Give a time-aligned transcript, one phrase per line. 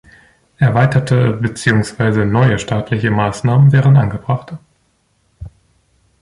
[0.57, 4.57] Erweiterte beziehungsweise neue staatliche Maßnahmen wären angebrachter.